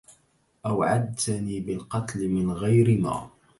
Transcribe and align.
أوعدتني 0.65 1.59
بالقتل 1.59 2.29
من 2.29 2.51
غير 2.51 3.01
ما 3.01 3.29